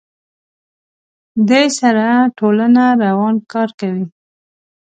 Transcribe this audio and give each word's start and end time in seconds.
دې 1.49 1.63
سره 1.79 2.05
ټولنه 2.37 2.83
روان 3.03 3.35
کار 3.51 3.69
کوي. 3.79 4.05